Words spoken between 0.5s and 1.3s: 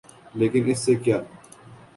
اس سے کیا؟